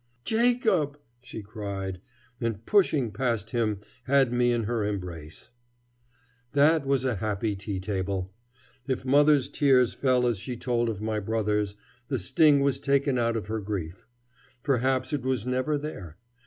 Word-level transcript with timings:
"Jacob!" 0.25 0.97
she 1.21 1.43
cried, 1.43 2.01
and, 2.39 2.65
pushing 2.65 3.11
past 3.11 3.51
him, 3.51 3.79
had 4.05 4.33
me 4.33 4.51
in 4.51 4.63
her 4.63 4.83
embrace. 4.83 5.51
That 6.53 6.87
was 6.87 7.05
a 7.05 7.17
happy 7.17 7.55
tea 7.55 7.79
table. 7.79 8.31
If 8.87 9.05
mother's 9.05 9.47
tears 9.47 9.93
fell 9.93 10.25
as 10.25 10.39
she 10.39 10.57
told 10.57 10.89
of 10.89 11.03
my 11.03 11.19
brothers, 11.19 11.75
the 12.07 12.17
sting 12.17 12.61
was 12.61 12.79
taken 12.79 13.19
out 13.19 13.37
of 13.37 13.45
her 13.45 13.59
grief. 13.59 14.07
Perhaps 14.63 15.13
it 15.13 15.21
was 15.21 15.45
never 15.45 15.77
there. 15.77 16.17